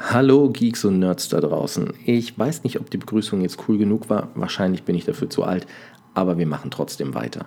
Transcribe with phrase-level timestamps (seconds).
[0.00, 1.92] Hallo Geeks und Nerds da draußen.
[2.06, 4.28] Ich weiß nicht, ob die Begrüßung jetzt cool genug war.
[4.36, 5.66] Wahrscheinlich bin ich dafür zu alt,
[6.14, 7.46] aber wir machen trotzdem weiter.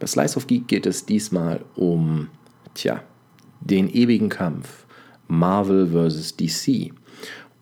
[0.00, 2.30] Bei Slice of Geek geht es diesmal um,
[2.74, 3.00] tja,
[3.60, 4.86] den ewigen Kampf
[5.28, 6.36] Marvel vs.
[6.36, 6.92] DC.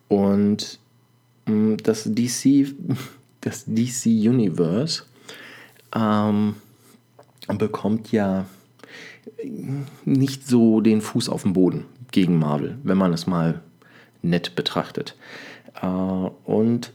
[0.07, 0.79] Und
[1.45, 2.73] mm, das DC,
[3.41, 5.03] das DC Universe
[5.95, 6.55] ähm,
[7.55, 8.45] bekommt ja
[10.05, 13.61] nicht so den Fuß auf den Boden gegen Marvel, wenn man es mal
[14.21, 15.15] nett betrachtet.
[15.81, 16.91] Äh, und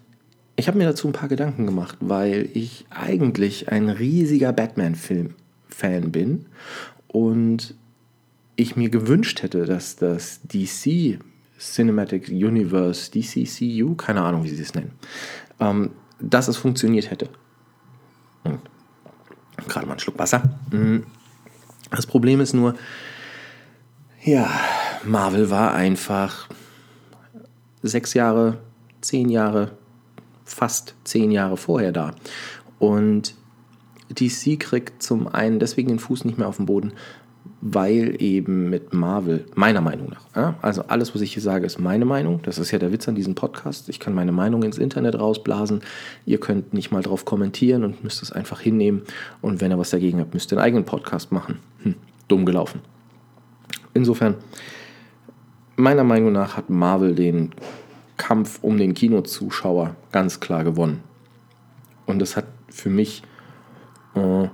[0.57, 6.47] ich habe mir dazu ein paar Gedanken gemacht, weil ich eigentlich ein riesiger Batman-Film-Fan bin
[7.09, 7.75] und
[8.57, 11.19] ich mir gewünscht hätte, dass das DC
[11.59, 14.93] Cinematic Universe, DCCU, keine Ahnung, wie sie es nennen,
[15.61, 17.29] ähm, dass es funktioniert hätte.
[18.45, 18.59] Hm.
[19.69, 20.43] Gerade mal einen Schluck Wasser.
[20.71, 21.05] Hm.
[21.91, 22.75] Das Problem ist nur,
[24.25, 24.51] ja,
[25.05, 26.49] Marvel war einfach
[27.83, 28.59] sechs Jahre,
[29.01, 29.73] zehn Jahre,
[30.45, 32.15] fast zehn Jahre vorher da.
[32.79, 33.35] Und
[34.11, 36.93] DC kriegt zum einen deswegen den Fuß nicht mehr auf den Boden,
[37.61, 42.05] weil eben mit Marvel, meiner Meinung nach, also alles, was ich hier sage, ist meine
[42.05, 42.41] Meinung.
[42.43, 43.89] Das ist ja der Witz an diesem Podcast.
[43.89, 45.81] Ich kann meine Meinung ins Internet rausblasen.
[46.27, 49.03] Ihr könnt nicht mal drauf kommentieren und müsst es einfach hinnehmen.
[49.41, 51.61] Und wenn ihr was dagegen habt, müsst ihr einen eigenen Podcast machen.
[51.85, 51.95] Hm,
[52.27, 52.81] dumm gelaufen.
[53.95, 54.37] Insofern,
[55.77, 57.53] meiner Meinung nach hat Marvel den
[58.17, 61.03] Kampf um den Kinozuschauer ganz klar gewonnen.
[62.07, 63.23] Und das hat für mich
[64.15, 64.49] äh,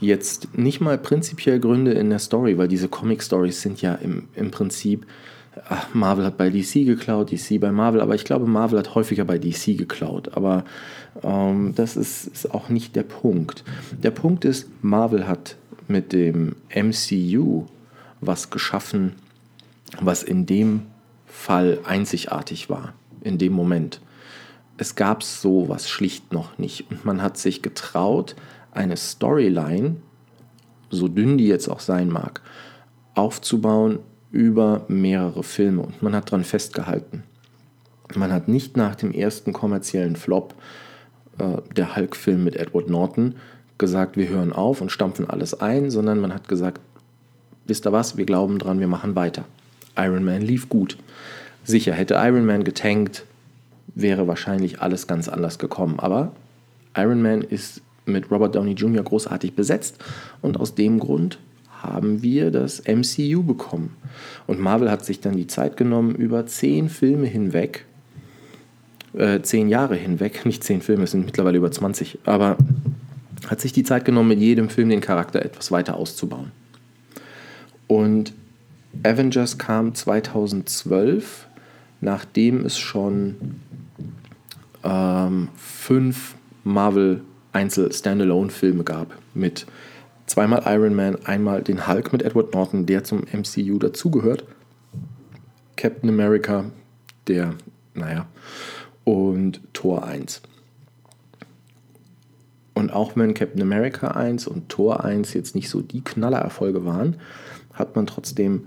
[0.00, 4.50] jetzt nicht mal prinzipiell Gründe in der Story, weil diese Comic-Stories sind ja im, im
[4.50, 5.06] Prinzip,
[5.68, 9.24] ach, Marvel hat bei DC geklaut, DC bei Marvel, aber ich glaube, Marvel hat häufiger
[9.24, 10.36] bei DC geklaut.
[10.36, 10.64] Aber
[11.22, 13.64] ähm, das ist, ist auch nicht der Punkt.
[14.02, 15.56] Der Punkt ist, Marvel hat
[15.88, 17.66] mit dem MCU
[18.20, 19.12] was geschaffen,
[20.00, 20.86] was in dem
[21.26, 24.00] Fall einzigartig war, in dem Moment.
[24.76, 28.34] Es gab sowas schlicht noch nicht und man hat sich getraut,
[28.72, 29.96] eine Storyline,
[30.90, 32.40] so dünn die jetzt auch sein mag,
[33.14, 34.00] aufzubauen
[34.30, 37.22] über mehrere Filme und man hat daran festgehalten.
[38.16, 40.54] Man hat nicht nach dem ersten kommerziellen Flop,
[41.38, 43.36] äh, der Hulk-Film mit Edward Norton,
[43.78, 46.80] gesagt, wir hören auf und stampfen alles ein, sondern man hat gesagt,
[47.66, 49.44] wisst ihr was, wir glauben dran, wir machen weiter.
[49.96, 50.96] Iron Man lief gut.
[51.64, 53.24] Sicher, hätte Iron Man getankt,
[53.94, 55.98] wäre wahrscheinlich alles ganz anders gekommen.
[55.98, 56.32] Aber
[56.96, 59.02] Iron Man ist mit Robert Downey Jr.
[59.02, 60.02] großartig besetzt
[60.42, 61.38] und aus dem Grund
[61.82, 63.96] haben wir das MCU bekommen.
[64.46, 67.84] Und Marvel hat sich dann die Zeit genommen, über zehn Filme hinweg,
[69.14, 72.56] äh, zehn Jahre hinweg, nicht zehn Filme, es sind mittlerweile über 20, aber
[73.48, 76.50] hat sich die Zeit genommen, mit jedem Film den Charakter etwas weiter auszubauen.
[77.86, 78.32] Und
[79.02, 81.46] Avengers kam 2012,
[82.00, 83.60] nachdem es schon
[84.82, 86.34] ähm, fünf
[86.64, 87.22] Marvel
[87.52, 89.66] Einzel-Standalone-Filme gab mit
[90.26, 94.44] zweimal Iron Man, einmal den Hulk mit Edward Norton, der zum MCU dazugehört,
[95.76, 96.64] Captain America,
[97.26, 97.54] der,
[97.94, 98.26] naja,
[99.04, 100.42] und Thor 1.
[102.74, 107.16] Und auch wenn Captain America 1 und Thor 1 jetzt nicht so die Knallererfolge waren,
[107.72, 108.66] hat man trotzdem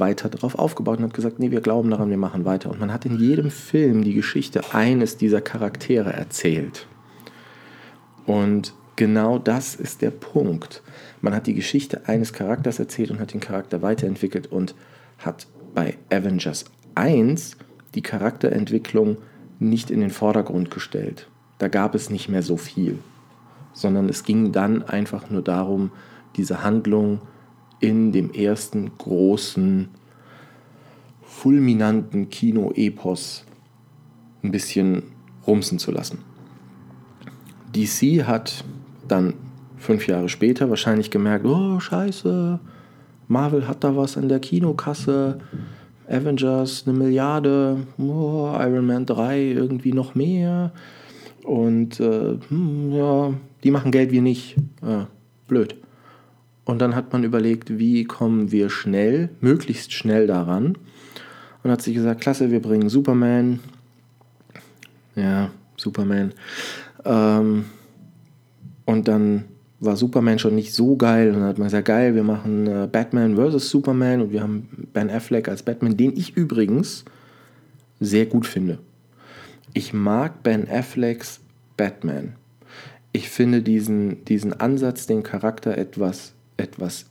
[0.00, 2.70] weiter darauf aufgebaut und hat gesagt, nee, wir glauben daran, wir machen weiter.
[2.70, 6.86] Und man hat in jedem Film die Geschichte eines dieser Charaktere erzählt.
[8.26, 10.82] Und genau das ist der Punkt.
[11.20, 14.74] Man hat die Geschichte eines Charakters erzählt und hat den Charakter weiterentwickelt und
[15.18, 17.56] hat bei Avengers 1
[17.94, 19.18] die Charakterentwicklung
[19.58, 21.28] nicht in den Vordergrund gestellt.
[21.58, 22.98] Da gab es nicht mehr so viel,
[23.72, 25.90] sondern es ging dann einfach nur darum,
[26.36, 27.20] diese Handlung
[27.84, 29.88] in dem ersten großen,
[31.22, 33.44] fulminanten Kino-Epos
[34.42, 35.02] ein bisschen
[35.46, 36.20] rumsen zu lassen.
[37.76, 38.64] DC hat
[39.06, 39.34] dann
[39.76, 42.58] fünf Jahre später wahrscheinlich gemerkt, oh scheiße,
[43.28, 45.40] Marvel hat da was an der Kinokasse,
[46.08, 50.72] Avengers eine Milliarde, oh, Iron Man 3 irgendwie noch mehr
[51.42, 55.04] und äh, hm, ja, die machen Geld wie nicht, äh,
[55.48, 55.76] blöd.
[56.64, 60.78] Und dann hat man überlegt, wie kommen wir schnell, möglichst schnell daran.
[61.62, 63.60] Und hat sich gesagt, klasse, wir bringen Superman.
[65.14, 66.32] Ja, Superman.
[67.04, 67.66] Ähm,
[68.84, 69.44] und dann
[69.80, 71.28] war Superman schon nicht so geil.
[71.28, 73.68] Und dann hat man gesagt, geil, wir machen äh, Batman vs.
[73.68, 77.04] Superman und wir haben Ben Affleck als Batman, den ich übrigens
[78.00, 78.78] sehr gut finde.
[79.72, 81.40] Ich mag Ben Afflecks
[81.76, 82.34] Batman.
[83.12, 87.06] Ich finde diesen, diesen Ansatz, den Charakter etwas etwas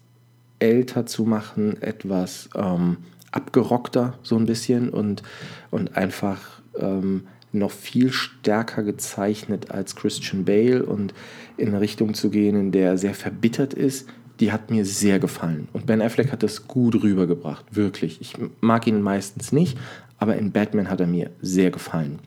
[0.60, 2.98] älter zu machen, etwas ähm,
[3.32, 5.24] abgerockter so ein bisschen und,
[5.72, 11.14] und einfach ähm, noch viel stärker gezeichnet als Christian Bale und
[11.58, 14.08] in eine Richtung zu gehen, in der er sehr verbittert ist,
[14.40, 15.68] die hat mir sehr gefallen.
[15.74, 18.20] Und Ben Affleck hat das gut rübergebracht, wirklich.
[18.22, 19.78] Ich mag ihn meistens nicht,
[20.18, 22.20] aber in Batman hat er mir sehr gefallen.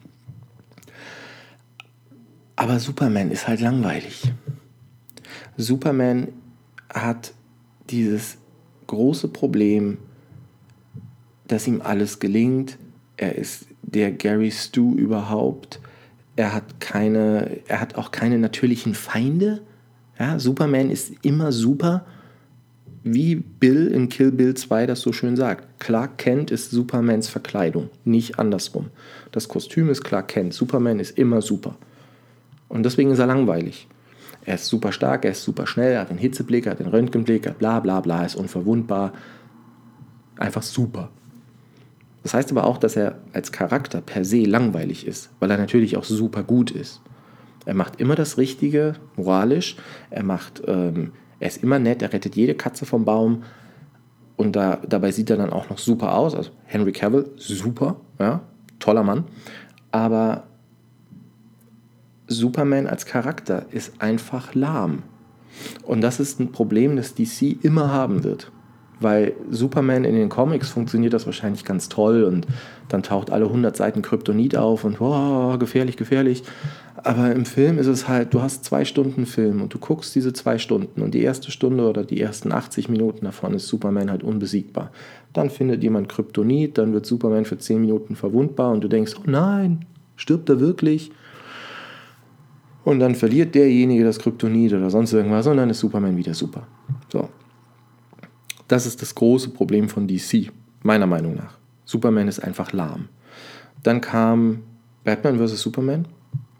[2.54, 4.32] Aber Superman ist halt langweilig.
[5.56, 6.28] Superman
[7.04, 7.32] hat
[7.90, 8.38] dieses
[8.86, 9.98] große Problem,
[11.46, 12.78] dass ihm alles gelingt.
[13.16, 15.80] Er ist der Gary Stu überhaupt.
[16.34, 19.62] Er hat keine, er hat auch keine natürlichen Feinde.
[20.18, 22.04] Ja, Superman ist immer super,
[23.04, 25.78] wie Bill in Kill Bill 2 das so schön sagt.
[25.78, 28.88] Clark Kent ist Supermans Verkleidung, nicht andersrum.
[29.32, 30.54] Das Kostüm ist Clark Kent.
[30.54, 31.76] Superman ist immer super.
[32.68, 33.86] Und deswegen ist er langweilig.
[34.46, 36.86] Er ist super stark, er ist super schnell, er hat den Hitzeblick, er hat den
[36.86, 39.12] Röntgenblick, bla bla bla, ist unverwundbar.
[40.38, 41.10] Einfach super.
[42.22, 45.96] Das heißt aber auch, dass er als Charakter per se langweilig ist, weil er natürlich
[45.96, 47.00] auch super gut ist.
[47.64, 49.76] Er macht immer das Richtige, moralisch.
[50.10, 53.42] Er macht, ähm, er ist immer nett, er rettet jede Katze vom Baum.
[54.36, 56.36] Und da, dabei sieht er dann auch noch super aus.
[56.36, 58.42] Also Henry Cavill, super, ja,
[58.78, 59.24] toller Mann.
[59.90, 60.44] Aber
[62.26, 65.02] Superman als Charakter ist einfach lahm.
[65.84, 68.50] Und das ist ein Problem, das DC immer haben wird.
[68.98, 72.46] Weil Superman in den Comics funktioniert das wahrscheinlich ganz toll und
[72.88, 76.44] dann taucht alle 100 Seiten Kryptonit auf und oh, gefährlich, gefährlich.
[76.96, 80.32] Aber im Film ist es halt, du hast zwei Stunden Film und du guckst diese
[80.32, 84.22] zwei Stunden und die erste Stunde oder die ersten 80 Minuten davon ist Superman halt
[84.22, 84.90] unbesiegbar.
[85.34, 89.30] Dann findet jemand Kryptonit, dann wird Superman für 10 Minuten verwundbar und du denkst, oh
[89.30, 89.84] nein,
[90.16, 91.12] stirbt er wirklich?
[92.86, 96.68] Und dann verliert derjenige das Kryptonit oder sonst irgendwas und dann ist Superman wieder super.
[97.10, 97.28] So,
[98.68, 100.52] das ist das große Problem von DC,
[100.84, 101.58] meiner Meinung nach.
[101.84, 103.08] Superman ist einfach lahm.
[103.82, 104.60] Dann kam
[105.02, 105.60] Batman vs.
[105.60, 106.06] Superman.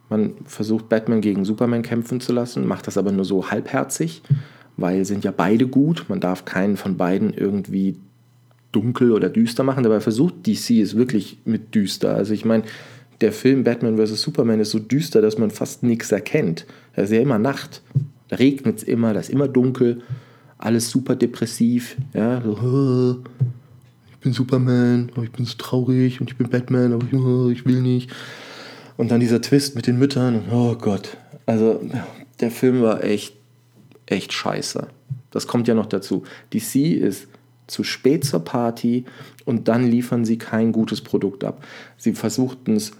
[0.08, 4.23] Man versucht Batman gegen Superman kämpfen zu lassen, macht das aber nur so halbherzig,
[4.76, 6.06] weil sind ja beide gut.
[6.08, 8.00] Man darf keinen von beiden irgendwie
[8.73, 9.84] dunkel oder düster machen.
[9.84, 12.17] Dabei versucht DC es wirklich mit düster.
[12.17, 12.64] Also ich meine,
[13.20, 14.20] der Film Batman vs.
[14.20, 16.66] Superman ist so düster, dass man fast nichts erkennt.
[16.94, 17.82] Da ist ja immer Nacht.
[18.28, 20.02] Da regnet es immer, da ist immer dunkel
[20.58, 21.96] alles super depressiv.
[22.14, 23.22] Ja, so,
[24.10, 27.66] ich bin Superman, aber ich bin so traurig und ich bin Batman, aber ich, ich
[27.66, 28.10] will nicht.
[28.96, 30.44] Und dann dieser Twist mit den Müttern.
[30.50, 31.16] Oh Gott.
[31.44, 31.80] Also
[32.40, 33.36] der Film war echt,
[34.06, 34.88] echt scheiße.
[35.30, 36.24] Das kommt ja noch dazu.
[36.52, 37.28] DC ist
[37.66, 39.04] zu spät zur Party
[39.44, 41.62] und dann liefern sie kein gutes Produkt ab.
[41.98, 42.92] Sie versuchten es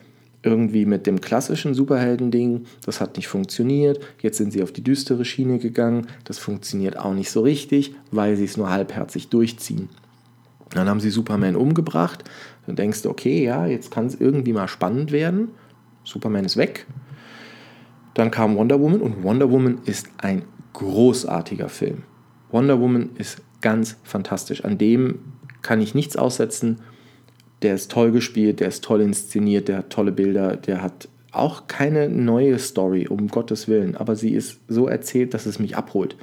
[0.46, 2.64] irgendwie mit dem klassischen Superhelden-Ding.
[2.84, 4.00] Das hat nicht funktioniert.
[4.22, 6.06] Jetzt sind sie auf die düstere Schiene gegangen.
[6.25, 9.88] Das funktioniert auch nicht so richtig, weil sie es nur halbherzig durchziehen.
[10.70, 12.25] Dann haben sie Superman umgebracht.
[12.66, 15.48] Dann denkst du, okay, ja, jetzt kann es irgendwie mal spannend werden.
[16.04, 16.87] Superman ist weg.
[18.14, 20.42] Dann kam Wonder Woman und Wonder Woman ist ein
[20.72, 22.04] großartiger Film.
[22.50, 24.64] Wonder Woman ist ganz fantastisch.
[24.64, 25.19] An dem
[25.62, 26.78] kann ich nichts aussetzen
[27.62, 31.67] der ist toll gespielt, der ist toll inszeniert, der hat tolle Bilder, der hat auch
[31.67, 36.17] keine neue Story, um Gottes Willen, aber sie ist so erzählt, dass es mich abholt.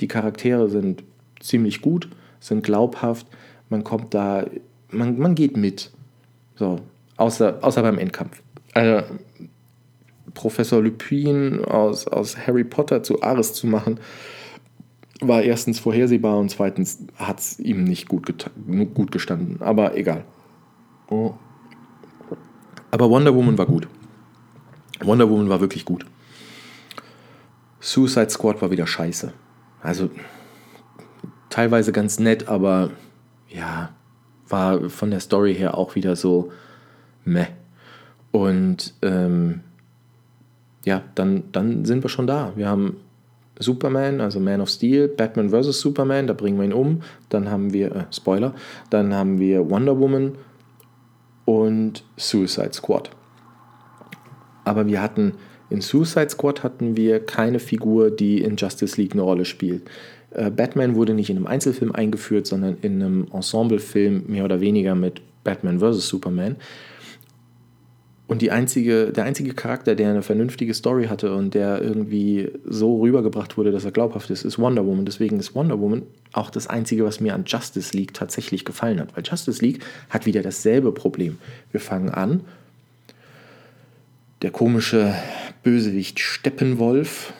[0.00, 1.04] Die Charaktere sind
[1.40, 2.08] ziemlich gut,
[2.40, 3.26] sind glaubhaft,
[3.68, 4.46] man kommt da,
[4.90, 5.90] man, man geht mit.
[6.56, 6.80] So,
[7.16, 8.42] außer, außer beim Endkampf.
[8.72, 9.06] Also,
[10.32, 14.00] Professor Lupin aus, aus Harry Potter zu Ares zu machen,
[15.20, 18.50] war erstens vorhersehbar und zweitens hat es ihm nicht gut,
[18.94, 19.62] gut gestanden.
[19.62, 20.24] Aber egal.
[22.90, 23.88] Aber Wonder Woman war gut.
[25.00, 26.06] Wonder Woman war wirklich gut.
[27.80, 29.32] Suicide Squad war wieder scheiße.
[29.82, 30.08] Also
[31.50, 32.90] teilweise ganz nett, aber
[33.48, 33.90] ja,
[34.48, 36.50] war von der Story her auch wieder so
[37.24, 37.46] meh.
[38.32, 39.60] Und ähm,
[40.84, 42.52] ja, dann, dann sind wir schon da.
[42.56, 42.96] Wir haben
[43.58, 45.80] Superman, also Man of Steel, Batman vs.
[45.80, 47.02] Superman, da bringen wir ihn um.
[47.28, 48.54] Dann haben wir, äh, Spoiler,
[48.90, 50.32] dann haben wir Wonder Woman,
[51.44, 53.10] und Suicide Squad.
[54.64, 55.34] Aber wir hatten
[55.70, 59.82] in Suicide Squad hatten wir keine Figur, die in Justice League eine Rolle spielt.
[60.30, 64.94] Äh, Batman wurde nicht in einem Einzelfilm eingeführt, sondern in einem Ensemblefilm mehr oder weniger
[64.94, 66.08] mit Batman vs.
[66.08, 66.56] Superman.
[68.26, 73.00] Und die einzige, der einzige Charakter, der eine vernünftige Story hatte und der irgendwie so
[73.00, 75.04] rübergebracht wurde, dass er glaubhaft ist, ist Wonder Woman.
[75.04, 76.02] Deswegen ist Wonder Woman
[76.32, 79.14] auch das Einzige, was mir an Justice League tatsächlich gefallen hat.
[79.14, 81.38] Weil Justice League hat wieder dasselbe Problem.
[81.70, 82.40] Wir fangen an,
[84.42, 85.14] der komische
[85.62, 87.34] Bösewicht Steppenwolf.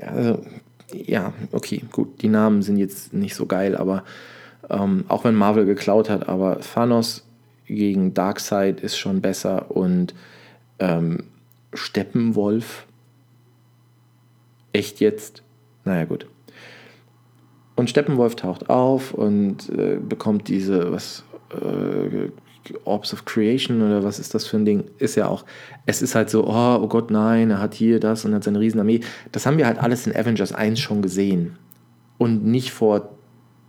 [0.00, 0.44] Also,
[0.92, 4.04] ja, okay, gut, die Namen sind jetzt nicht so geil, aber
[4.70, 7.22] Ähm, auch wenn Marvel geklaut hat, aber Thanos
[7.66, 10.14] gegen Darkseid ist schon besser und
[10.78, 11.24] ähm,
[11.72, 12.86] Steppenwolf.
[14.72, 15.42] Echt jetzt?
[15.84, 16.26] Naja, gut.
[17.76, 22.28] Und Steppenwolf taucht auf und äh, bekommt diese, was, äh,
[22.84, 24.84] Orbs of Creation oder was ist das für ein Ding?
[24.98, 25.44] Ist ja auch,
[25.86, 28.60] es ist halt so, oh, oh Gott, nein, er hat hier das und hat seine
[28.60, 29.00] Riesenarmee.
[29.32, 31.56] Das haben wir halt alles in Avengers 1 schon gesehen.
[32.16, 33.13] Und nicht vor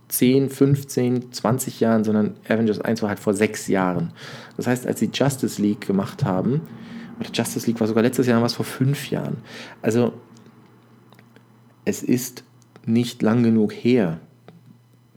[0.08, 4.12] 10, 15, 20 Jahren, sondern Avengers 1 war halt vor sechs Jahren.
[4.56, 6.62] Das heißt, als sie Justice League gemacht haben,
[7.18, 9.38] oder Justice League war sogar letztes Jahr, war es vor fünf Jahren.
[9.82, 10.12] Also,
[11.84, 12.44] es ist
[12.84, 14.20] nicht lang genug her.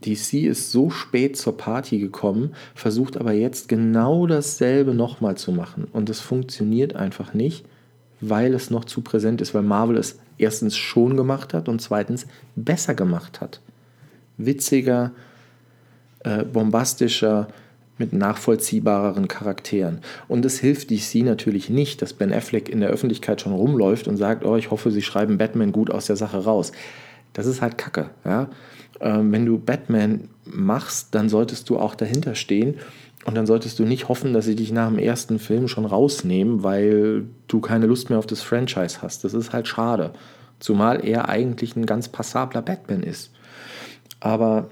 [0.05, 5.87] DC ist so spät zur Party gekommen, versucht aber jetzt genau dasselbe nochmal zu machen.
[5.91, 7.65] Und es funktioniert einfach nicht,
[8.21, 12.27] weil es noch zu präsent ist, weil Marvel es erstens schon gemacht hat und zweitens
[12.55, 13.61] besser gemacht hat.
[14.39, 15.11] Witziger,
[16.23, 17.47] äh, bombastischer,
[17.99, 19.99] mit nachvollziehbareren Charakteren.
[20.27, 24.17] Und es hilft DC natürlich nicht, dass Ben Affleck in der Öffentlichkeit schon rumläuft und
[24.17, 26.71] sagt, oh, ich hoffe, Sie schreiben Batman gut aus der Sache raus.
[27.33, 28.09] Das ist halt Kacke.
[28.25, 28.49] Ja?
[29.01, 32.75] Ähm, wenn du Batman machst, dann solltest du auch dahinter stehen
[33.25, 36.63] und dann solltest du nicht hoffen, dass sie dich nach dem ersten Film schon rausnehmen,
[36.63, 39.23] weil du keine Lust mehr auf das Franchise hast.
[39.23, 40.13] Das ist halt schade.
[40.59, 43.31] Zumal er eigentlich ein ganz passabler Batman ist.
[44.19, 44.69] Aber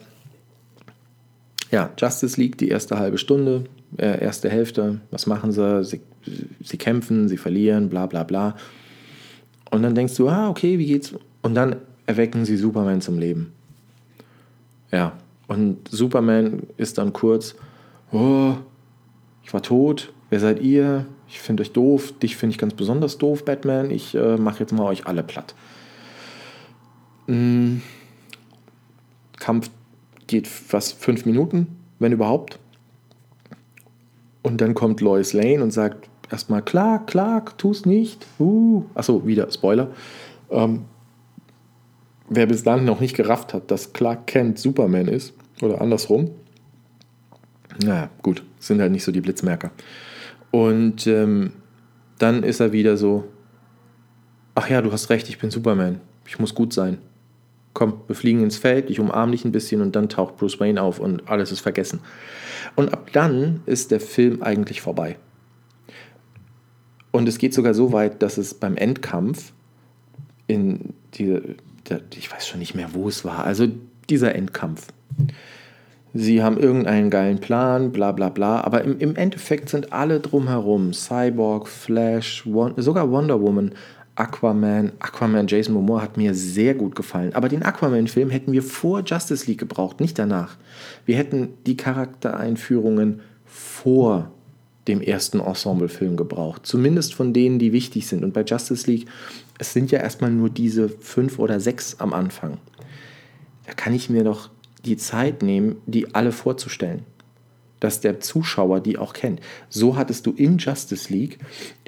[1.72, 3.66] ja, Justice League, die erste halbe Stunde,
[3.98, 5.84] äh, erste Hälfte, was machen sie?
[5.84, 6.02] sie?
[6.62, 8.56] Sie kämpfen, sie verlieren, bla bla bla.
[9.72, 11.14] Und dann denkst du, ah, okay, wie geht's?
[11.42, 13.54] Und dann erwecken sie Superman zum Leben.
[14.92, 15.14] Ja,
[15.48, 17.56] und Superman ist dann kurz,
[18.12, 18.56] oh,
[19.44, 21.06] ich war tot, wer seid ihr?
[21.30, 24.72] Ich finde euch doof, dich finde ich ganz besonders doof, Batman, ich äh, mache jetzt
[24.72, 25.56] mal euch alle platt.
[27.28, 27.82] Mhm.
[29.48, 29.70] Kampf
[30.28, 31.68] geht fast fünf Minuten,
[32.00, 32.60] wenn überhaupt.
[34.42, 38.28] Und dann kommt Lois Lane und sagt erstmal, klar, klar, tu's nicht.
[38.40, 38.84] Uh.
[38.94, 39.92] Achso, wieder Spoiler.
[40.52, 40.84] Ähm,
[42.28, 46.32] wer bis dann noch nicht gerafft hat, dass Clark Kent Superman ist, oder andersrum,
[47.82, 49.72] naja, gut, sind halt nicht so die Blitzmerker.
[50.52, 51.54] Und ähm,
[52.20, 53.24] dann ist er wieder so,
[54.56, 56.98] ach ja, du hast recht, ich bin Superman, ich muss gut sein.
[57.78, 60.82] Komm, wir fliegen ins Feld, ich umarme dich ein bisschen und dann taucht Bruce Wayne
[60.82, 62.00] auf und alles ist vergessen.
[62.76, 65.16] Und ab dann ist der Film eigentlich vorbei.
[67.12, 69.54] Und es geht sogar so weit, dass es beim Endkampf
[70.48, 71.40] in die,
[72.16, 73.44] ich weiß schon nicht mehr, wo es war.
[73.44, 73.68] Also
[74.10, 74.88] dieser Endkampf.
[76.16, 80.94] Sie haben irgendeinen geilen Plan, bla bla bla, aber im, im Endeffekt sind alle drumherum,
[80.94, 83.74] Cyborg, Flash, Won sogar Wonder Woman,
[84.18, 87.36] Aquaman, Aquaman, Jason Momoa hat mir sehr gut gefallen.
[87.36, 90.58] Aber den Aquaman-Film hätten wir vor Justice League gebraucht, nicht danach.
[91.06, 94.32] Wir hätten die Charaktereinführungen vor
[94.88, 96.66] dem ersten Ensemble-Film gebraucht.
[96.66, 98.24] Zumindest von denen, die wichtig sind.
[98.24, 99.08] Und bei Justice League
[99.60, 102.58] es sind ja erstmal nur diese fünf oder sechs am Anfang.
[103.66, 104.50] Da kann ich mir doch
[104.86, 107.04] die Zeit nehmen, die alle vorzustellen.
[107.80, 109.42] Dass der Zuschauer die auch kennt.
[109.70, 111.40] So hattest du in Justice League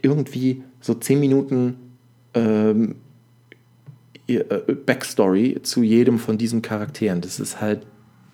[0.02, 1.89] irgendwie so zehn Minuten
[2.34, 2.96] ähm,
[4.28, 4.44] äh,
[4.86, 7.22] Backstory zu jedem von diesen Charakteren.
[7.22, 7.86] Das ist halt,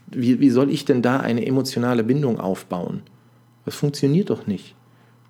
[0.07, 3.01] wie, wie soll ich denn da eine emotionale Bindung aufbauen?
[3.65, 4.75] Das funktioniert doch nicht.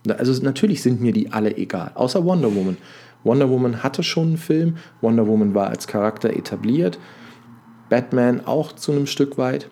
[0.07, 2.77] Also natürlich sind mir die alle egal, außer Wonder Woman.
[3.23, 6.99] Wonder Woman hatte schon einen Film, Wonder Woman war als Charakter etabliert,
[7.89, 9.69] Batman auch zu einem Stück weit.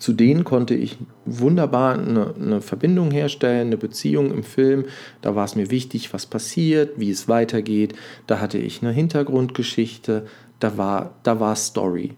[0.00, 4.86] Zu denen konnte ich wunderbar eine, eine, Verbindung herstellen, eine Beziehung im Film.
[5.20, 7.92] Da war es mir wichtig, was passiert, wie es weitergeht.
[8.26, 10.24] Da hatte ich eine Hintergrundgeschichte,
[10.58, 12.14] da war, da war Story.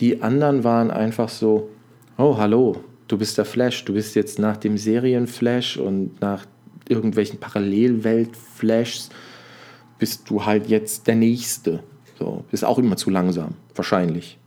[0.00, 1.70] Die anderen waren einfach so,
[2.18, 6.44] oh hallo, du bist der Flash, du bist jetzt nach dem Serienflash und nach
[6.88, 9.10] irgendwelchen Parallelwelt-Flashs
[10.00, 11.84] bist du halt jetzt der Nächste.
[12.18, 14.40] So, ist auch immer zu langsam, wahrscheinlich.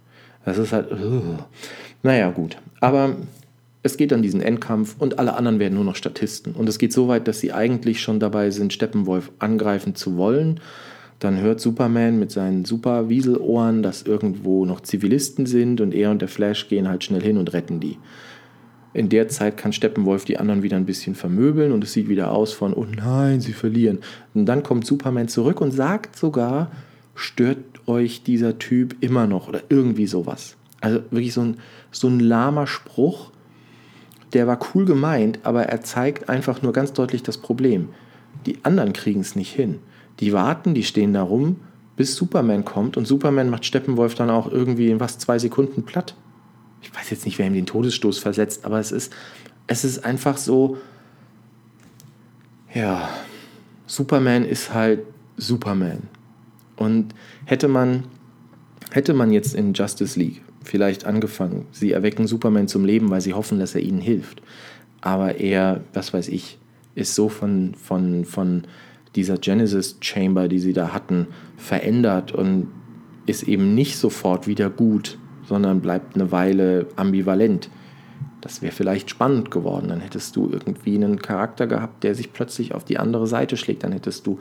[0.44, 1.38] Das ist halt, uh.
[2.06, 2.58] Naja, gut.
[2.82, 3.16] Aber
[3.82, 6.54] es geht an diesen Endkampf und alle anderen werden nur noch Statisten.
[6.54, 10.60] Und es geht so weit, dass sie eigentlich schon dabei sind, Steppenwolf angreifen zu wollen.
[11.18, 16.22] Dann hört Superman mit seinen super Wieselohren, dass irgendwo noch Zivilisten sind und er und
[16.22, 17.98] der Flash gehen halt schnell hin und retten die.
[18.94, 22.32] In der Zeit kann Steppenwolf die anderen wieder ein bisschen vermöbeln und es sieht wieder
[22.32, 24.00] aus von, oh nein, sie verlieren.
[24.36, 26.72] Und dann kommt Superman zurück und sagt sogar,
[27.16, 27.58] stört
[27.88, 30.56] euch dieser Typ immer noch oder irgendwie sowas.
[30.86, 31.58] Also wirklich so ein,
[31.90, 33.32] so ein lahmer Spruch,
[34.34, 37.90] der war cool gemeint, aber er zeigt einfach nur ganz deutlich das Problem.
[38.46, 39.80] Die anderen kriegen es nicht hin.
[40.20, 41.56] Die warten, die stehen da rum,
[41.96, 46.14] bis Superman kommt und Superman macht Steppenwolf dann auch irgendwie in was zwei Sekunden platt.
[46.84, 49.12] ich weiß jetzt nicht, wer ihm den Todesstoß versetzt, aber es ist,
[49.66, 50.78] es ist einfach so,
[52.76, 53.10] ja,
[53.88, 55.00] Superman ist halt
[55.36, 56.04] Superman.
[56.76, 57.16] Und
[57.46, 58.04] hätte man,
[58.92, 63.34] hätte man jetzt in Justice League vielleicht angefangen, sie erwecken Superman zum Leben, weil sie
[63.34, 64.42] hoffen, dass er ihnen hilft.
[65.02, 66.58] Aber er, was weiß ich,
[66.96, 68.64] ist so von, von, von
[69.16, 72.68] dieser Genesis Chamber, die sie da hatten, verändert und
[73.26, 75.18] ist eben nicht sofort wieder gut,
[75.48, 77.70] sondern bleibt eine Weile ambivalent.
[78.42, 79.88] Das wäre vielleicht spannend geworden.
[79.90, 83.84] Dann hättest du irgendwie einen Charakter gehabt, der sich plötzlich auf die andere Seite schlägt.
[83.84, 84.40] Dann hättest du,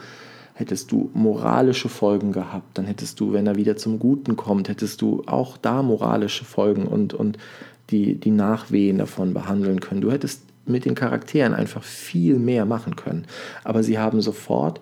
[0.54, 2.78] hättest du moralische Folgen gehabt.
[2.78, 6.86] Dann hättest du, wenn er wieder zum Guten kommt, hättest du auch da moralische Folgen
[6.86, 7.38] und, und
[7.90, 10.00] die, die Nachwehen davon behandeln können.
[10.00, 13.26] Du hättest mit den Charakteren einfach viel mehr machen können.
[13.64, 14.80] Aber sie haben sofort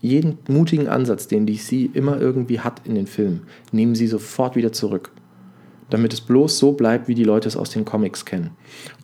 [0.00, 3.42] jeden mutigen Ansatz, den DC immer irgendwie hat in den Filmen,
[3.72, 5.10] nehmen sie sofort wieder zurück.
[5.88, 8.50] Damit es bloß so bleibt, wie die Leute es aus den Comics kennen.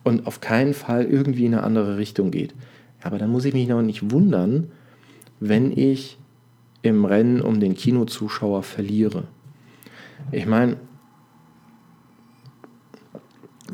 [0.03, 2.53] Und auf keinen Fall irgendwie in eine andere Richtung geht.
[3.01, 4.71] Aber dann muss ich mich noch nicht wundern,
[5.49, 6.17] wenn ich
[6.83, 9.25] im Rennen um den Kinozuschauer verliere.
[10.31, 10.77] Ich meine,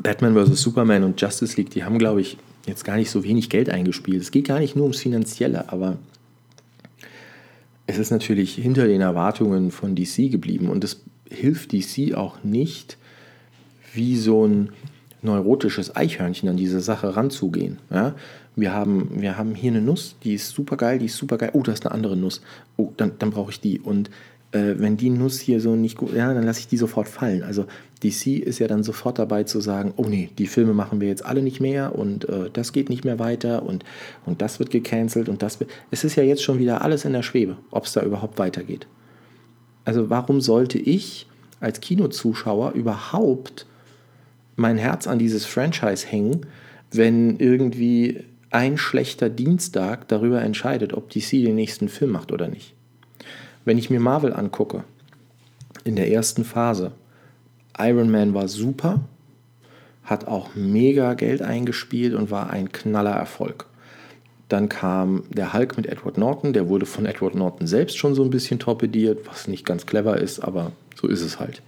[0.02, 0.60] Batman vs.
[0.60, 4.20] Superman und Justice League, die haben, glaube ich, jetzt gar nicht so wenig Geld eingespielt.
[4.20, 5.98] Es geht gar nicht nur ums Finanzielle, aber
[7.86, 12.98] es ist natürlich hinter den Erwartungen von DC geblieben und es hilft DC auch nicht,
[13.94, 14.70] wie so ein
[15.22, 17.78] neurotisches Eichhörnchen an diese Sache ranzugehen.
[17.90, 18.14] Ja?
[18.56, 21.50] Wir, haben, wir haben hier eine Nuss, die ist super geil, die ist super geil.
[21.52, 22.40] Oh, da ist eine andere Nuss.
[22.76, 23.80] Oh, dann, dann brauche ich die.
[23.80, 24.10] Und
[24.52, 27.42] äh, wenn die Nuss hier so nicht gut, ja, dann lasse ich die sofort fallen.
[27.42, 27.66] Also
[28.02, 31.24] DC ist ja dann sofort dabei zu sagen, oh nee, die Filme machen wir jetzt
[31.24, 33.84] alle nicht mehr und äh, das geht nicht mehr weiter und,
[34.26, 35.70] und das wird gecancelt und das wird.
[35.90, 38.86] Es ist ja jetzt schon wieder alles in der Schwebe, ob es da überhaupt weitergeht.
[39.84, 41.26] Also warum sollte ich
[41.60, 43.66] als Kinozuschauer überhaupt
[44.60, 46.46] mein Herz an dieses Franchise hängen,
[46.92, 52.74] wenn irgendwie ein schlechter Dienstag darüber entscheidet, ob DC den nächsten Film macht oder nicht?
[53.64, 54.84] Wenn ich mir Marvel angucke,
[55.84, 56.92] in der ersten Phase,
[57.78, 59.00] Iron Man war super,
[60.04, 63.66] hat auch mega Geld eingespielt und war ein knaller Erfolg.
[64.48, 68.24] Dann kam der Hulk mit Edward Norton, der wurde von Edward Norton selbst schon so
[68.24, 71.62] ein bisschen torpediert, was nicht ganz clever ist, aber so ist es halt.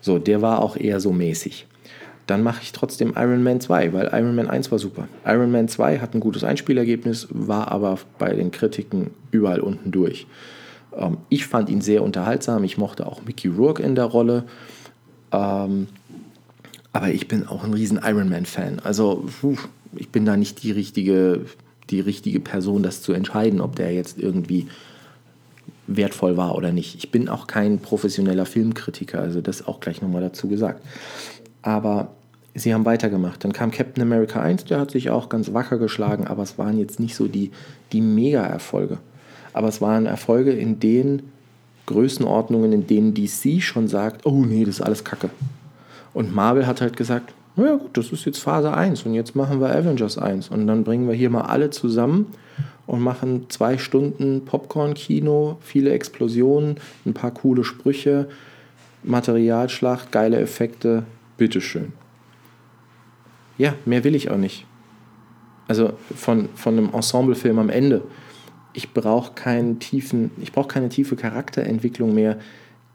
[0.00, 1.66] So, der war auch eher so mäßig.
[2.26, 5.08] Dann mache ich trotzdem Iron Man 2, weil Iron Man 1 war super.
[5.26, 10.26] Iron Man 2 hat ein gutes Einspielergebnis, war aber bei den Kritiken überall unten durch.
[10.96, 12.64] Ähm, ich fand ihn sehr unterhaltsam.
[12.64, 14.44] Ich mochte auch Mickey Rourke in der Rolle.
[15.32, 15.88] Ähm,
[16.92, 18.80] aber ich bin auch ein riesen Iron Man-Fan.
[18.80, 19.26] Also
[19.96, 21.40] ich bin da nicht die richtige,
[21.90, 24.68] die richtige Person, das zu entscheiden, ob der jetzt irgendwie
[25.86, 26.96] wertvoll war oder nicht.
[26.96, 30.82] Ich bin auch kein professioneller Filmkritiker, also das auch gleich nochmal dazu gesagt.
[31.62, 32.08] Aber
[32.54, 33.42] sie haben weitergemacht.
[33.44, 36.78] Dann kam Captain America 1, der hat sich auch ganz wacker geschlagen, aber es waren
[36.78, 37.50] jetzt nicht so die,
[37.92, 38.98] die Mega-Erfolge
[39.52, 41.22] aber es waren Erfolge in den
[41.86, 45.30] Größenordnungen, in denen DC schon sagt, oh nee, das ist alles Kacke.
[46.14, 49.60] Und Marvel hat halt gesagt, naja gut, das ist jetzt Phase 1 und jetzt machen
[49.60, 52.32] wir Avengers 1 und dann bringen wir hier mal alle zusammen
[52.86, 58.28] und machen zwei Stunden Popcorn-Kino, viele Explosionen, ein paar coole Sprüche,
[59.02, 61.02] Materialschlacht, geile Effekte,
[61.36, 61.92] bitteschön.
[63.58, 64.66] Ja, mehr will ich auch nicht.
[65.68, 68.02] Also von, von einem Ensemblefilm am Ende
[68.72, 72.38] ich brauche keinen tiefen, ich brauche keine tiefe Charakterentwicklung mehr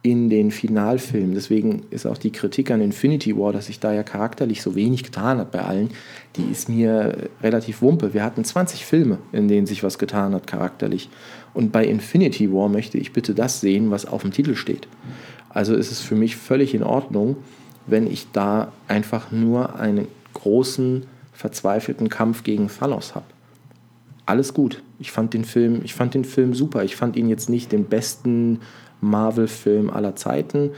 [0.04, 1.34] in den Finalfilmen.
[1.34, 5.04] Deswegen ist auch die Kritik an Infinity War, dass sich da ja charakterlich so wenig
[5.04, 5.90] getan hat bei allen,
[6.36, 8.14] die ist mir relativ wumpe.
[8.14, 11.10] Wir hatten 20 Filme, in denen sich was getan hat charakterlich.
[11.54, 14.88] Und bei Infinity War möchte ich bitte das sehen, was auf dem Titel steht.
[15.50, 17.38] Also ist es für mich völlig in Ordnung,
[17.88, 23.26] wenn ich da einfach nur einen großen, verzweifelten Kampf gegen Thanos habe
[24.28, 24.84] alles gut.
[25.00, 26.84] Ich fand den Film, ich fand den Film super.
[26.84, 28.60] Ich fand ihn jetzt nicht den besten
[29.02, 30.72] Marvel-Film aller Zeiten.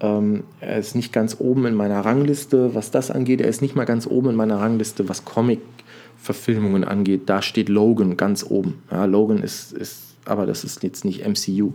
[0.00, 3.40] Ähm, er ist nicht ganz oben in meiner Rangliste, was das angeht.
[3.40, 7.22] Er ist nicht mal ganz oben in meiner Rangliste, was Comic-Verfilmungen angeht.
[7.26, 8.82] Da steht Logan ganz oben.
[8.90, 11.74] Ja, Logan ist, ist, aber das ist jetzt nicht MCU.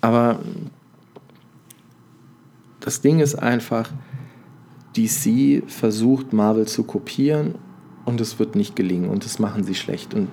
[0.00, 0.40] Aber
[2.82, 3.90] das Ding ist einfach,
[4.96, 7.54] DC versucht Marvel zu kopieren
[8.04, 10.12] und es wird nicht gelingen und das machen sie schlecht.
[10.12, 10.28] Und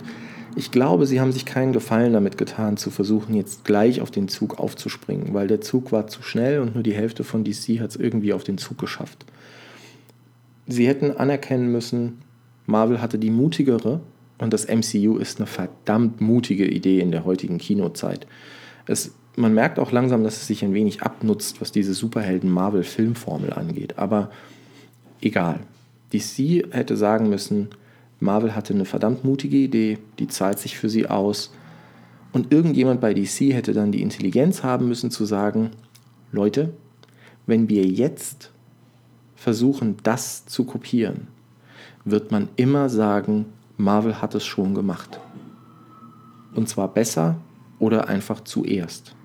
[0.55, 4.27] ich glaube, sie haben sich keinen Gefallen damit getan, zu versuchen, jetzt gleich auf den
[4.27, 7.91] Zug aufzuspringen, weil der Zug war zu schnell und nur die Hälfte von DC hat
[7.91, 9.25] es irgendwie auf den Zug geschafft.
[10.67, 12.19] Sie hätten anerkennen müssen,
[12.65, 14.01] Marvel hatte die mutigere
[14.39, 18.27] und das MCU ist eine verdammt mutige Idee in der heutigen Kinozeit.
[18.85, 23.97] Es, man merkt auch langsam, dass es sich ein wenig abnutzt, was diese Superhelden-Marvel-Filmformel angeht.
[23.97, 24.29] Aber
[25.21, 25.61] egal.
[26.13, 27.69] DC hätte sagen müssen,
[28.19, 31.51] Marvel hatte eine verdammt mutige Idee, die zahlt sich für sie aus.
[32.33, 35.71] Und irgendjemand bei DC hätte dann die Intelligenz haben müssen zu sagen,
[36.31, 36.73] Leute,
[37.47, 38.51] wenn wir jetzt
[39.35, 41.27] versuchen, das zu kopieren,
[42.03, 43.45] wird man immer sagen,
[43.77, 45.19] Marvel hat es schon gemacht.
[46.53, 47.37] Und zwar besser
[47.79, 49.15] oder einfach zuerst.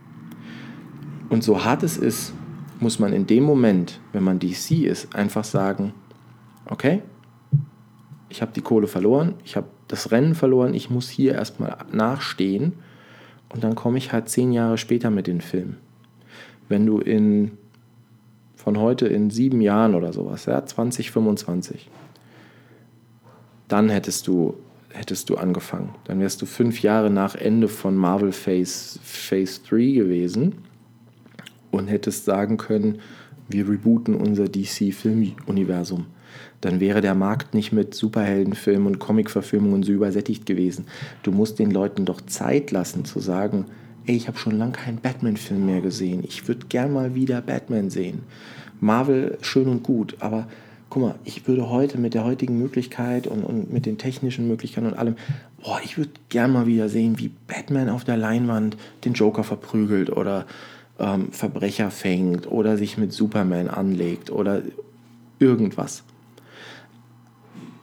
[1.35, 2.33] Und so hart es ist,
[2.79, 5.93] muss man in dem Moment, wenn man DC ist, einfach sagen,
[6.67, 7.03] okay,
[8.29, 12.75] ich habe die Kohle verloren, ich habe das Rennen verloren, ich muss hier erstmal nachstehen
[13.49, 15.79] und dann komme ich halt zehn Jahre später mit den Filmen.
[16.69, 17.59] Wenn du in
[18.55, 21.91] von heute in sieben Jahren oder sowas, ja, 2025,
[23.67, 24.55] dann hättest du,
[24.91, 25.97] hättest du angefangen.
[26.05, 30.63] Dann wärst du fünf Jahre nach Ende von Marvel Phase, Phase 3 gewesen
[31.75, 33.01] und hättest sagen können,
[33.49, 36.07] wir rebooten unser DC-Filmuniversum
[36.65, 40.87] dann wäre der Markt nicht mit Superheldenfilmen und Comicverfilmungen so übersättigt gewesen.
[41.23, 43.67] Du musst den Leuten doch Zeit lassen zu sagen,
[44.07, 46.23] ey, ich habe schon lange keinen Batman-Film mehr gesehen.
[46.25, 48.23] Ich würde gern mal wieder Batman sehen.
[48.81, 50.49] Marvel schön und gut, aber
[50.89, 54.87] guck mal, ich würde heute mit der heutigen Möglichkeit und, und mit den technischen Möglichkeiten
[54.87, 55.17] und allem,
[55.63, 60.11] boah, ich würde gern mal wieder sehen, wie Batman auf der Leinwand den Joker verprügelt
[60.11, 60.47] oder
[60.99, 64.63] ähm, Verbrecher fängt oder sich mit Superman anlegt oder
[65.39, 66.05] irgendwas.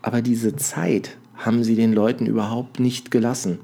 [0.02, 3.60] Aber diese Zeit haben sie den Leuten überhaupt nicht gelassen.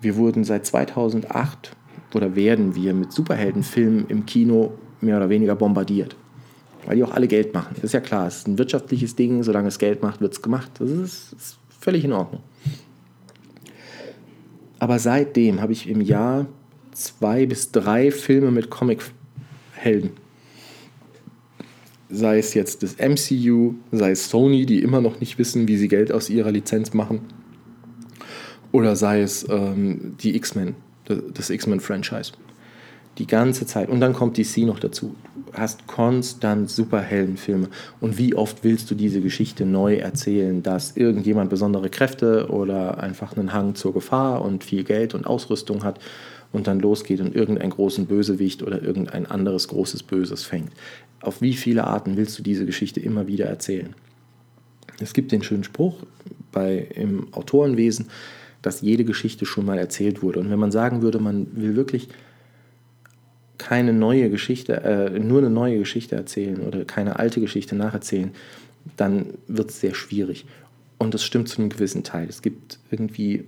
[0.00, 1.76] Wir wurden seit 2008
[2.14, 6.16] oder werden wir mit Superheldenfilmen im Kino mehr oder weniger bombardiert.
[6.86, 7.74] Weil die auch alle Geld machen.
[7.74, 10.42] Das ist ja klar, es ist ein wirtschaftliches Ding, solange es Geld macht, wird es
[10.42, 10.70] gemacht.
[10.78, 12.42] Das ist, ist völlig in Ordnung.
[14.78, 16.46] Aber seitdem habe ich im Jahr
[16.92, 20.10] zwei bis drei Filme mit Comichelden
[22.10, 25.88] sei es jetzt das MCU, sei es Sony, die immer noch nicht wissen, wie sie
[25.88, 27.20] Geld aus ihrer Lizenz machen,
[28.72, 30.74] oder sei es ähm, die X-Men,
[31.34, 32.32] das X-Men-Franchise.
[33.18, 33.88] Die ganze Zeit.
[33.88, 35.16] Und dann kommt DC noch dazu.
[35.34, 37.68] Du hast konstant Superheldenfilme.
[38.00, 43.36] Und wie oft willst du diese Geschichte neu erzählen, dass irgendjemand besondere Kräfte oder einfach
[43.36, 45.98] einen Hang zur Gefahr und viel Geld und Ausrüstung hat
[46.52, 50.72] und dann losgeht und irgendeinen großen Bösewicht oder irgendein anderes großes Böses fängt
[51.20, 53.94] auf wie viele Arten willst du diese Geschichte immer wieder erzählen?
[55.00, 55.96] Es gibt den schönen Spruch
[56.52, 58.08] bei, im Autorenwesen,
[58.62, 60.40] dass jede Geschichte schon mal erzählt wurde.
[60.40, 62.08] Und wenn man sagen würde, man will wirklich
[63.56, 68.32] keine neue Geschichte, äh, nur eine neue Geschichte erzählen oder keine alte Geschichte nacherzählen,
[68.96, 70.46] dann wird es sehr schwierig.
[70.98, 72.28] Und das stimmt zu einem gewissen Teil.
[72.28, 73.44] Es gibt irgendwie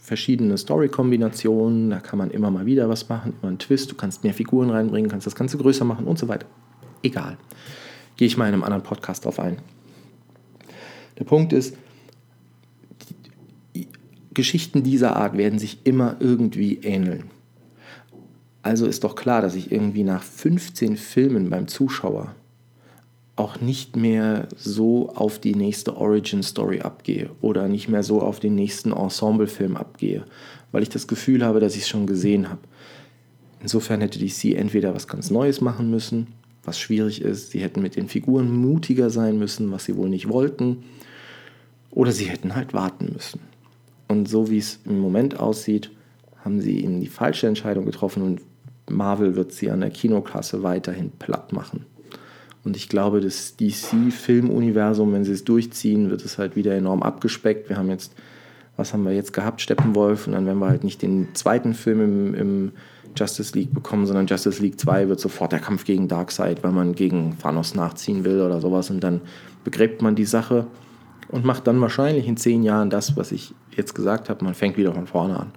[0.00, 4.24] verschiedene Story-Kombinationen, da kann man immer mal wieder was machen, immer einen Twist, du kannst
[4.24, 6.46] mehr Figuren reinbringen, kannst das Ganze größer machen und so weiter
[7.02, 7.36] egal.
[8.16, 9.58] Gehe ich mal in einem anderen Podcast drauf ein.
[11.18, 11.76] Der Punkt ist,
[14.32, 17.24] Geschichten dieser Art werden sich immer irgendwie ähneln.
[18.62, 22.34] Also ist doch klar, dass ich irgendwie nach 15 Filmen beim Zuschauer
[23.40, 28.38] auch nicht mehr so auf die nächste Origin Story abgehe oder nicht mehr so auf
[28.38, 30.24] den nächsten Ensemble-Film abgehe,
[30.72, 32.60] weil ich das Gefühl habe, dass ich es schon gesehen habe.
[33.60, 36.28] Insofern hätte DC entweder was ganz Neues machen müssen
[36.64, 37.50] was schwierig ist.
[37.50, 40.84] Sie hätten mit den Figuren mutiger sein müssen, was sie wohl nicht wollten.
[41.90, 43.40] Oder sie hätten halt warten müssen.
[44.08, 45.90] Und so wie es im Moment aussieht,
[46.44, 48.40] haben sie ihnen die falsche Entscheidung getroffen und
[48.88, 51.86] Marvel wird sie an der Kinokasse weiterhin platt machen.
[52.64, 57.68] Und ich glaube, das DC-Filmuniversum, wenn sie es durchziehen, wird es halt wieder enorm abgespeckt.
[57.68, 58.14] Wir haben jetzt,
[58.76, 59.60] was haben wir jetzt gehabt?
[59.62, 60.26] Steppenwolf.
[60.26, 62.72] Und dann werden wir halt nicht den zweiten Film im, im
[63.16, 66.94] Justice League bekommen, sondern Justice League 2 wird sofort der Kampf gegen Darkseid, weil man
[66.94, 68.90] gegen Thanos nachziehen will oder sowas.
[68.90, 69.20] Und dann
[69.64, 70.66] begräbt man die Sache
[71.28, 74.76] und macht dann wahrscheinlich in zehn Jahren das, was ich jetzt gesagt habe, man fängt
[74.76, 75.52] wieder von vorne an.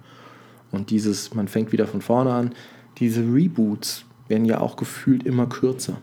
[0.72, 2.52] Und dieses, man fängt wieder von vorne an,
[2.98, 5.98] diese Reboots werden ja auch gefühlt immer kürzer,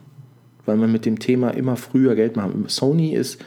[0.66, 2.52] weil man mit dem Thema immer früher Geld macht.
[2.70, 3.40] Sony ist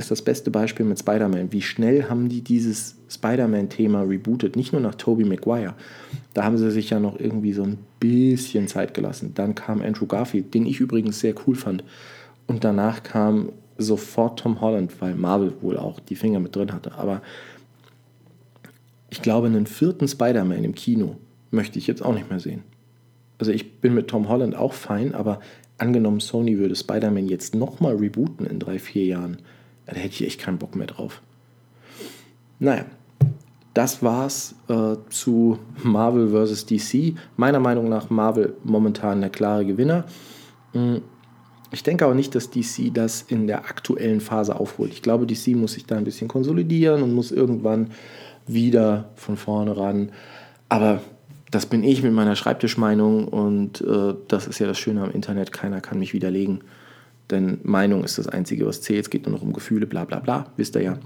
[0.00, 1.52] ist das beste Beispiel mit Spider-Man.
[1.52, 4.56] Wie schnell haben die dieses Spider-Man-Thema rebootet?
[4.56, 5.74] Nicht nur nach Tobey Maguire.
[6.34, 9.32] Da haben sie sich ja noch irgendwie so ein bisschen Zeit gelassen.
[9.34, 11.84] Dann kam Andrew Garfield, den ich übrigens sehr cool fand.
[12.46, 16.94] Und danach kam sofort Tom Holland, weil Marvel wohl auch die Finger mit drin hatte.
[16.96, 17.22] Aber
[19.10, 21.16] ich glaube, einen vierten Spider-Man im Kino
[21.50, 22.62] möchte ich jetzt auch nicht mehr sehen.
[23.38, 25.40] Also ich bin mit Tom Holland auch fein, aber
[25.80, 29.38] angenommen, Sony würde Spider-Man jetzt nochmal rebooten in drei, vier Jahren,
[29.86, 31.22] da hätte ich echt keinen Bock mehr drauf.
[32.58, 32.84] Naja,
[33.74, 36.66] das war's äh, zu Marvel vs.
[36.66, 37.14] DC.
[37.36, 40.04] Meiner Meinung nach Marvel momentan der klare Gewinner.
[40.72, 41.02] Hm,
[41.72, 44.92] ich denke auch nicht, dass DC das in der aktuellen Phase aufholt.
[44.92, 47.92] Ich glaube, DC muss sich da ein bisschen konsolidieren und muss irgendwann
[48.46, 50.10] wieder von vorne ran.
[50.68, 51.00] Aber
[51.50, 55.52] das bin ich mit meiner Schreibtischmeinung und äh, das ist ja das Schöne am Internet.
[55.52, 56.62] Keiner kann mich widerlegen.
[57.30, 59.04] Denn Meinung ist das Einzige, was zählt.
[59.04, 60.46] Es geht nur noch um Gefühle, bla bla bla.
[60.56, 60.98] Wisst ihr ja.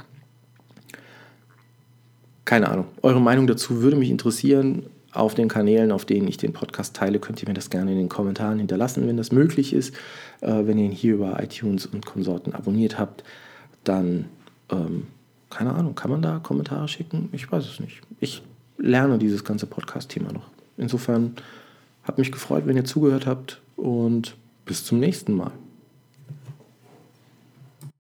[2.45, 2.87] Keine Ahnung.
[3.03, 4.85] Eure Meinung dazu würde mich interessieren.
[5.13, 7.99] Auf den Kanälen, auf denen ich den Podcast teile, könnt ihr mir das gerne in
[7.99, 9.95] den Kommentaren hinterlassen, wenn das möglich ist.
[10.41, 13.23] Äh, wenn ihr ihn hier über iTunes und Konsorten abonniert habt,
[13.85, 14.25] dann,
[14.71, 15.07] ähm,
[15.51, 17.29] keine Ahnung, kann man da Kommentare schicken?
[17.31, 18.01] Ich weiß es nicht.
[18.19, 18.43] Ich
[18.79, 20.49] lerne dieses ganze Podcast-Thema noch.
[20.77, 21.35] Insofern
[22.03, 25.53] hat mich gefreut, wenn ihr zugehört habt und bis zum nächsten Mal.